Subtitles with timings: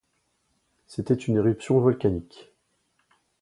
[0.87, 2.51] C’était une éruption volcanique.